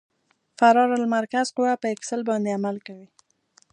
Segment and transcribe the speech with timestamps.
[0.59, 3.07] فرار المرکز قوه په اکسل باندې عمل کوي